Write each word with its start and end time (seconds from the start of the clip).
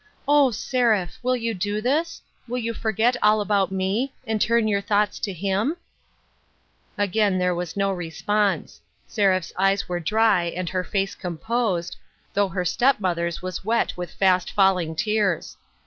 O, 0.27 0.49
Seraph! 0.49 1.19
will 1.21 1.35
you 1.35 1.53
do 1.53 1.79
this? 1.79 2.23
Will 2.47 2.57
you 2.57 2.73
forget 2.73 3.15
all 3.21 3.39
about 3.39 3.71
me, 3.71 4.13
and 4.25 4.41
turn 4.41 4.67
your 4.67 4.81
thoughts 4.81 5.19
to 5.19 5.31
Him?" 5.31 5.77
Again 6.97 7.37
there 7.37 7.53
was 7.53 7.77
no 7.77 7.91
response. 7.91 8.81
Seraph's 9.05 9.53
eyes 9.59 9.87
were 9.87 9.99
dry 9.99 10.45
and 10.45 10.69
her 10.69 10.83
face 10.83 11.13
composed, 11.13 11.97
though 12.33 12.49
her 12.49 12.65
step 12.65 12.99
mother's 12.99 13.43
was 13.43 13.63
wet 13.63 13.95
with 13.95 14.09
fast 14.09 14.49
falling 14.51 14.95
tears. 14.95 15.55